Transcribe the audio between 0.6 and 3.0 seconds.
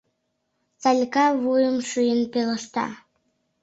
Салика вуйым шийын пелешта: